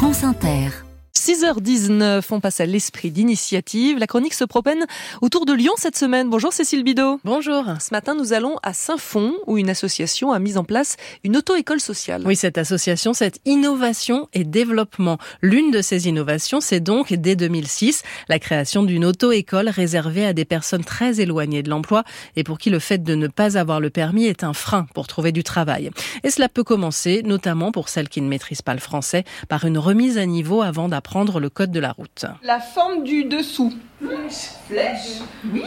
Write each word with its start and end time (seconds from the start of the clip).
France 0.00 0.24
Inter. 0.24 0.89
6h19, 1.20 2.22
on 2.30 2.40
passe 2.40 2.60
à 2.60 2.66
l'esprit 2.66 3.10
d'initiative. 3.10 3.98
La 3.98 4.06
chronique 4.06 4.32
se 4.32 4.44
propène 4.44 4.86
autour 5.20 5.44
de 5.44 5.52
Lyon 5.52 5.74
cette 5.76 5.98
semaine. 5.98 6.30
Bonjour 6.30 6.50
Cécile 6.50 6.82
Bidot. 6.82 7.20
Bonjour. 7.24 7.62
Ce 7.78 7.92
matin, 7.92 8.14
nous 8.14 8.32
allons 8.32 8.56
à 8.62 8.72
Saint-Fond, 8.72 9.34
où 9.46 9.58
une 9.58 9.68
association 9.68 10.32
a 10.32 10.38
mis 10.38 10.56
en 10.56 10.64
place 10.64 10.96
une 11.22 11.36
auto-école 11.36 11.78
sociale. 11.78 12.22
Oui, 12.24 12.36
cette 12.36 12.56
association, 12.56 13.12
cette 13.12 13.38
innovation 13.44 14.30
et 14.32 14.44
développement. 14.44 15.18
L'une 15.42 15.70
de 15.70 15.82
ces 15.82 16.08
innovations, 16.08 16.62
c'est 16.62 16.80
donc, 16.80 17.12
dès 17.12 17.36
2006, 17.36 18.02
la 18.30 18.38
création 18.38 18.82
d'une 18.82 19.04
auto-école 19.04 19.68
réservée 19.68 20.24
à 20.24 20.32
des 20.32 20.46
personnes 20.46 20.84
très 20.84 21.20
éloignées 21.20 21.62
de 21.62 21.68
l'emploi 21.68 22.02
et 22.36 22.44
pour 22.44 22.56
qui 22.56 22.70
le 22.70 22.78
fait 22.78 23.02
de 23.02 23.14
ne 23.14 23.26
pas 23.26 23.58
avoir 23.58 23.78
le 23.78 23.90
permis 23.90 24.24
est 24.24 24.42
un 24.42 24.54
frein 24.54 24.86
pour 24.94 25.06
trouver 25.06 25.32
du 25.32 25.44
travail. 25.44 25.90
Et 26.24 26.30
cela 26.30 26.48
peut 26.48 26.64
commencer, 26.64 27.20
notamment 27.26 27.72
pour 27.72 27.90
celles 27.90 28.08
qui 28.08 28.22
ne 28.22 28.28
maîtrisent 28.28 28.62
pas 28.62 28.72
le 28.72 28.80
français, 28.80 29.24
par 29.50 29.66
une 29.66 29.76
remise 29.76 30.16
à 30.16 30.24
niveau 30.24 30.62
avant 30.62 30.88
d'apprendre 30.88 31.09
le 31.40 31.48
code 31.48 31.70
de 31.72 31.80
la 31.80 31.92
route. 31.92 32.24
La 32.42 32.60
forme 32.60 33.04
du 33.04 33.24
dessous. 33.24 33.72
Flèche. 34.00 34.50
Flèche 34.68 35.20
Oui. 35.52 35.62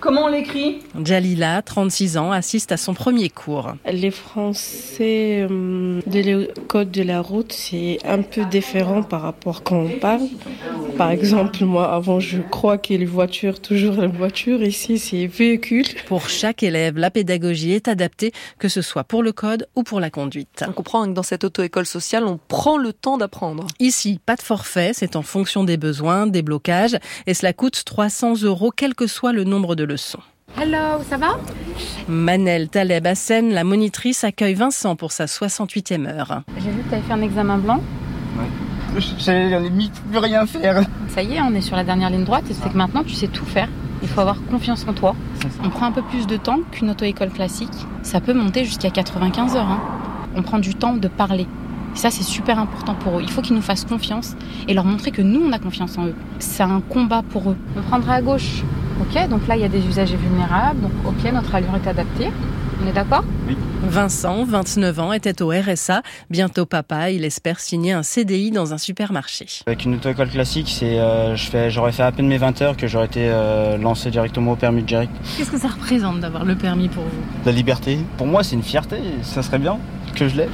Comment 0.00 0.24
on 0.24 0.28
l'écrit? 0.28 0.78
Jalila, 1.04 1.60
36 1.60 2.16
ans, 2.16 2.32
assiste 2.32 2.72
à 2.72 2.78
son 2.78 2.94
premier 2.94 3.28
cours. 3.28 3.74
Les 3.90 4.10
Français 4.10 5.46
euh, 5.50 6.00
de 6.06 6.20
l'école 6.20 6.90
de 6.90 7.02
la 7.02 7.20
route, 7.20 7.52
c'est 7.52 7.98
un 8.04 8.22
peu 8.22 8.46
différent 8.46 9.02
par 9.02 9.20
rapport 9.20 9.62
quand 9.62 9.76
on 9.76 9.98
parle. 9.98 10.22
Par 11.00 11.12
exemple, 11.12 11.64
moi, 11.64 11.94
avant, 11.94 12.20
je 12.20 12.42
crois 12.42 12.76
que 12.76 12.92
les 12.92 13.06
voitures, 13.06 13.62
toujours 13.62 13.96
la 13.96 14.06
voiture. 14.06 14.62
Ici, 14.62 14.98
c'est 14.98 15.26
véhicule. 15.26 15.86
Pour 16.04 16.28
chaque 16.28 16.62
élève, 16.62 16.98
la 16.98 17.10
pédagogie 17.10 17.72
est 17.72 17.88
adaptée, 17.88 18.32
que 18.58 18.68
ce 18.68 18.82
soit 18.82 19.04
pour 19.04 19.22
le 19.22 19.32
code 19.32 19.66
ou 19.74 19.82
pour 19.82 19.98
la 19.98 20.10
conduite. 20.10 20.62
On 20.68 20.72
comprend 20.72 21.06
que 21.06 21.12
dans 21.12 21.22
cette 21.22 21.42
auto-école 21.42 21.86
sociale, 21.86 22.24
on 22.24 22.38
prend 22.48 22.76
le 22.76 22.92
temps 22.92 23.16
d'apprendre. 23.16 23.66
Ici, 23.78 24.20
pas 24.26 24.36
de 24.36 24.42
forfait, 24.42 24.90
c'est 24.92 25.16
en 25.16 25.22
fonction 25.22 25.64
des 25.64 25.78
besoins, 25.78 26.26
des 26.26 26.42
blocages, 26.42 26.98
et 27.26 27.32
cela 27.32 27.54
coûte 27.54 27.82
300 27.86 28.42
euros, 28.42 28.70
quel 28.70 28.94
que 28.94 29.06
soit 29.06 29.32
le 29.32 29.44
nombre 29.44 29.76
de 29.76 29.84
leçons. 29.84 30.20
Hello, 30.58 31.02
ça 31.08 31.16
va? 31.16 31.40
Manel 32.08 32.68
Taleb 32.68 33.06
Hassen, 33.06 33.54
la 33.54 33.64
monitrice, 33.64 34.22
accueille 34.22 34.52
Vincent 34.52 34.96
pour 34.96 35.12
sa 35.12 35.24
68e 35.24 36.06
heure. 36.06 36.42
J'ai 36.62 36.70
vu 36.70 36.82
que 36.82 36.90
tu 36.90 36.94
avais 36.94 37.06
fait 37.06 37.12
un 37.14 37.22
examen 37.22 37.56
blanc. 37.56 37.82
Ouais. 38.36 38.69
J'en 38.98 39.32
ai 39.32 39.70
mis 39.70 39.90
plus 40.10 40.18
rien 40.18 40.46
faire. 40.46 40.82
Ça 41.08 41.22
y 41.22 41.34
est, 41.34 41.40
on 41.40 41.54
est 41.54 41.60
sur 41.60 41.76
la 41.76 41.84
dernière 41.84 42.10
ligne 42.10 42.24
droite 42.24 42.44
et 42.50 42.54
c'est 42.54 42.68
que 42.70 42.76
maintenant 42.76 43.04
tu 43.04 43.14
sais 43.14 43.28
tout 43.28 43.44
faire. 43.44 43.68
Il 44.02 44.08
faut 44.08 44.20
avoir 44.20 44.42
confiance 44.46 44.86
en 44.88 44.92
toi. 44.92 45.14
On 45.62 45.68
prend 45.68 45.86
un 45.86 45.92
peu 45.92 46.02
plus 46.02 46.26
de 46.26 46.36
temps 46.36 46.60
qu'une 46.72 46.90
auto-école 46.90 47.30
classique. 47.30 47.86
Ça 48.02 48.20
peut 48.20 48.32
monter 48.32 48.64
jusqu'à 48.64 48.90
95 48.90 49.56
heures. 49.56 49.70
Hein. 49.70 49.80
On 50.34 50.42
prend 50.42 50.58
du 50.58 50.74
temps 50.74 50.94
de 50.94 51.08
parler. 51.08 51.46
Et 51.94 51.98
ça, 51.98 52.10
c'est 52.10 52.22
super 52.22 52.58
important 52.58 52.94
pour 52.94 53.18
eux. 53.18 53.22
Il 53.22 53.30
faut 53.30 53.42
qu'ils 53.42 53.56
nous 53.56 53.62
fassent 53.62 53.84
confiance 53.84 54.36
et 54.68 54.74
leur 54.74 54.84
montrer 54.84 55.10
que 55.10 55.22
nous, 55.22 55.40
on 55.44 55.52
a 55.52 55.58
confiance 55.58 55.98
en 55.98 56.06
eux. 56.06 56.14
C'est 56.38 56.62
un 56.62 56.80
combat 56.80 57.22
pour 57.28 57.50
eux. 57.50 57.56
On 57.76 57.82
prendra 57.82 58.14
à 58.14 58.22
gauche. 58.22 58.62
Ok, 59.00 59.28
donc 59.28 59.46
là, 59.48 59.56
il 59.56 59.62
y 59.62 59.64
a 59.64 59.68
des 59.68 59.84
usagers 59.86 60.16
vulnérables. 60.16 60.80
Donc, 60.80 60.92
ok, 61.04 61.32
notre 61.32 61.54
allure 61.54 61.74
est 61.74 61.88
adaptée. 61.88 62.30
On 62.82 62.86
est 62.86 62.92
d'accord? 62.92 63.24
Oui. 63.46 63.56
Vincent, 63.82 64.44
29 64.44 65.00
ans, 65.00 65.12
était 65.12 65.42
au 65.42 65.50
RSA. 65.50 66.02
Bientôt 66.30 66.64
papa, 66.64 67.10
il 67.10 67.24
espère 67.24 67.60
signer 67.60 67.92
un 67.92 68.02
CDI 68.02 68.50
dans 68.50 68.72
un 68.72 68.78
supermarché. 68.78 69.46
Avec 69.66 69.84
une 69.84 69.96
auto-école 69.96 70.30
classique, 70.30 70.68
c'est, 70.70 70.98
euh, 70.98 71.36
je 71.36 71.50
fais, 71.50 71.70
j'aurais 71.70 71.92
fait 71.92 72.02
à 72.02 72.12
peine 72.12 72.26
mes 72.26 72.38
20 72.38 72.62
heures 72.62 72.76
que 72.76 72.86
j'aurais 72.86 73.06
été 73.06 73.28
euh, 73.28 73.76
lancé 73.76 74.10
directement 74.10 74.52
au 74.52 74.56
permis 74.56 74.82
direct. 74.82 75.12
Qu'est-ce 75.36 75.50
que 75.50 75.58
ça 75.58 75.68
représente 75.68 76.20
d'avoir 76.20 76.44
le 76.44 76.54
permis 76.54 76.88
pour 76.88 77.04
vous? 77.04 77.22
La 77.44 77.52
liberté. 77.52 77.98
Pour 78.16 78.26
moi, 78.26 78.42
c'est 78.42 78.54
une 78.54 78.62
fierté. 78.62 78.96
Ça 79.22 79.42
serait 79.42 79.58
bien 79.58 79.78
que 80.14 80.28
je 80.28 80.36
l'ai. 80.36 80.48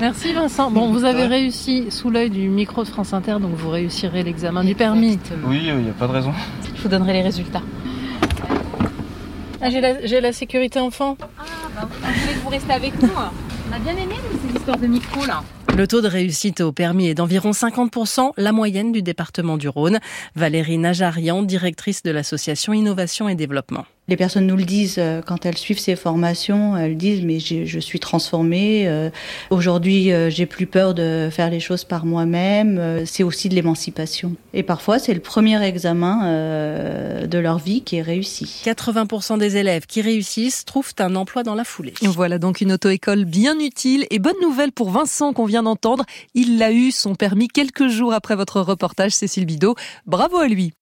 Merci 0.00 0.32
Vincent. 0.32 0.70
Bon, 0.72 0.90
vous 0.90 1.04
avez 1.04 1.26
réussi 1.26 1.86
sous 1.90 2.10
l'œil 2.10 2.28
du 2.28 2.48
micro 2.48 2.82
de 2.82 2.88
France 2.88 3.12
Inter, 3.12 3.36
donc 3.40 3.52
vous 3.54 3.70
réussirez 3.70 4.24
l'examen 4.24 4.64
du 4.64 4.74
permis. 4.74 5.18
Oui, 5.46 5.62
il 5.66 5.76
n'y 5.76 5.90
a 5.90 5.92
pas 5.92 6.08
de 6.08 6.12
raison. 6.12 6.32
Je 6.74 6.82
vous 6.82 6.88
donnerai 6.88 7.12
les 7.12 7.22
résultats. 7.22 7.62
Ah, 9.66 9.70
j'ai 9.70 9.80
la, 9.80 10.20
la, 10.20 10.32
sécurité 10.34 10.78
enfant. 10.78 11.16
Ah, 11.38 11.44
bah, 11.74 11.88
vous 11.90 12.20
voulez 12.20 12.34
que 12.34 12.38
vous 12.40 12.48
restez 12.50 12.72
avec 12.74 13.00
nous 13.00 13.08
On 13.08 13.72
a 13.74 13.78
bien 13.78 13.96
aimé 13.96 14.14
ces 14.42 14.58
histoires 14.58 14.76
de 14.76 14.86
micro 14.86 15.24
là. 15.24 15.42
Le 15.74 15.86
taux 15.86 16.02
de 16.02 16.06
réussite 16.06 16.60
au 16.60 16.70
permis 16.70 17.08
est 17.08 17.14
d'environ 17.14 17.52
50%, 17.52 18.32
la 18.36 18.52
moyenne 18.52 18.92
du 18.92 19.00
département 19.00 19.56
du 19.56 19.70
Rhône. 19.70 20.00
Valérie 20.36 20.76
Najarian, 20.76 21.40
directrice 21.42 22.02
de 22.02 22.10
l'association 22.10 22.74
Innovation 22.74 23.26
et 23.26 23.36
Développement. 23.36 23.86
Les 24.06 24.16
personnes 24.16 24.46
nous 24.46 24.56
le 24.56 24.64
disent 24.64 25.00
quand 25.26 25.46
elles 25.46 25.56
suivent 25.56 25.78
ces 25.78 25.96
formations. 25.96 26.76
Elles 26.76 26.96
disent 26.96 27.22
mais 27.22 27.38
je 27.40 27.78
suis 27.78 28.00
transformée. 28.00 29.10
Aujourd'hui, 29.50 30.10
j'ai 30.28 30.44
plus 30.44 30.66
peur 30.66 30.92
de 30.92 31.28
faire 31.32 31.48
les 31.48 31.60
choses 31.60 31.84
par 31.84 32.04
moi-même. 32.04 33.04
C'est 33.06 33.22
aussi 33.22 33.48
de 33.48 33.54
l'émancipation. 33.54 34.34
Et 34.52 34.62
parfois, 34.62 34.98
c'est 34.98 35.14
le 35.14 35.20
premier 35.20 35.62
examen 35.64 37.24
de 37.26 37.38
leur 37.38 37.58
vie 37.58 37.80
qui 37.80 37.96
est 37.96 38.02
réussi. 38.02 38.62
80% 38.64 39.38
des 39.38 39.56
élèves 39.56 39.86
qui 39.86 40.02
réussissent 40.02 40.66
trouvent 40.66 40.92
un 40.98 41.14
emploi 41.16 41.42
dans 41.42 41.54
la 41.54 41.64
foulée. 41.64 41.94
Voilà 42.02 42.38
donc 42.38 42.60
une 42.60 42.72
auto-école 42.72 43.24
bien 43.24 43.58
utile 43.58 44.06
et 44.10 44.18
bonne 44.18 44.40
nouvelle 44.42 44.72
pour 44.72 44.90
Vincent 44.90 45.32
qu'on 45.32 45.46
vient 45.46 45.62
d'entendre. 45.62 46.04
Il 46.34 46.58
l'a 46.58 46.72
eu 46.72 46.90
son 46.90 47.14
permis 47.14 47.48
quelques 47.48 47.88
jours 47.88 48.12
après 48.12 48.36
votre 48.36 48.60
reportage, 48.60 49.12
Cécile 49.12 49.46
Bidot. 49.46 49.76
Bravo 50.06 50.36
à 50.36 50.46
lui. 50.46 50.72